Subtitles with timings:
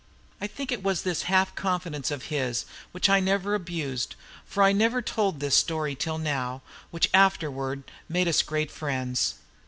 [0.41, 4.15] I think it was this half confidence of his, which I never abused,
[4.47, 9.35] for I never told this story till now, which afterward made us great friends.